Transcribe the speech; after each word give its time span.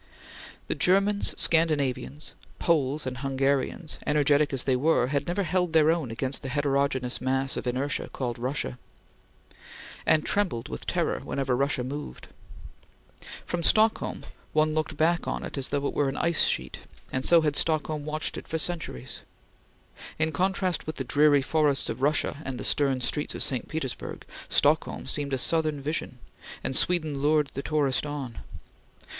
The 0.65 0.73
Germans, 0.73 1.39
Scandinavians, 1.39 2.33
Poles 2.57 3.05
and 3.05 3.19
Hungarians, 3.19 3.99
energetic 4.07 4.51
as 4.51 4.63
they 4.63 4.75
were, 4.75 5.09
had 5.09 5.27
never 5.27 5.43
held 5.43 5.73
their 5.73 5.91
own 5.91 6.09
against 6.09 6.41
the 6.41 6.49
heterogeneous 6.49 7.21
mass 7.21 7.55
of 7.55 7.67
inertia 7.67 8.09
called 8.09 8.39
Russia, 8.39 8.79
and 10.03 10.25
trembled 10.25 10.69
with 10.69 10.87
terror 10.87 11.19
whenever 11.23 11.55
Russia 11.55 11.83
moved. 11.83 12.29
From 13.45 13.61
Stockholm 13.61 14.23
one 14.53 14.73
looked 14.73 14.97
back 14.97 15.27
on 15.27 15.43
it 15.43 15.55
as 15.55 15.69
though 15.69 15.85
it 15.87 15.93
were 15.93 16.09
an 16.09 16.17
ice 16.17 16.47
sheet, 16.47 16.79
and 17.11 17.23
so 17.23 17.41
had 17.41 17.55
Stockholm 17.55 18.03
watched 18.03 18.37
it 18.37 18.47
for 18.47 18.57
centuries. 18.57 19.21
In 20.17 20.31
contrast 20.31 20.87
with 20.87 20.95
the 20.95 21.03
dreary 21.03 21.43
forests 21.43 21.89
of 21.89 22.01
Russia 22.01 22.41
and 22.43 22.59
the 22.59 22.63
stern 22.63 23.01
streets 23.01 23.35
of 23.35 23.43
St. 23.43 23.67
Petersburg, 23.67 24.25
Stockholm 24.49 25.05
seemed 25.05 25.31
a 25.33 25.37
southern 25.37 25.79
vision, 25.79 26.17
and 26.63 26.75
Sweden 26.75 27.19
lured 27.21 27.51
the 27.53 27.61
tourist 27.61 28.07
on. 28.07 28.39